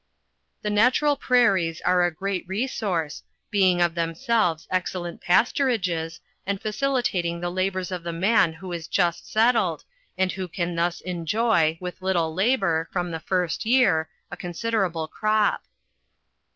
The 0.63 0.71
natural 0.71 1.15
prairies 1.15 1.79
are 1.81 2.03
a 2.03 2.09
great 2.11 2.43
resource, 2.47 3.21
being 3.51 3.83
of 3.83 3.93
them 3.93 4.15
selves 4.15 4.67
excellent 4.71 5.21
pasturages, 5.21 6.19
and 6.43 6.59
facilitating 6.59 7.39
the 7.39 7.51
labors 7.51 7.91
of 7.91 8.01
the 8.01 8.11
man 8.11 8.51
who 8.53 8.71
is 8.71 8.87
just 8.87 9.31
settled, 9.31 9.85
and 10.17 10.31
who 10.31 10.47
can 10.47 10.73
thus 10.75 11.01
enjoy, 11.01 11.77
with 11.79 12.01
little 12.01 12.33
labor, 12.33 12.89
from 12.91 13.11
the 13.11 13.19
first 13.19 13.63
year, 13.63 14.09
a 14.31 14.37
considerable 14.37 15.07
crop. 15.07 15.65